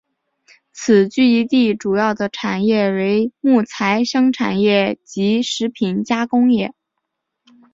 [0.71, 6.73] 此聚居地主要的产业为木材生产业及食品加工业。